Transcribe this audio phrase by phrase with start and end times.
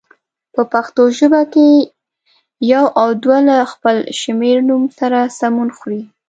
[0.53, 1.67] په پښتو ژبه کې
[2.73, 6.01] یو او دوه له خپل شمېرنوم سره سمون خوري.